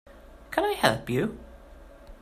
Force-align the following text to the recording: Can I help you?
Can 0.49 0.63
I 0.65 0.71
help 0.71 1.11
you? 1.11 1.37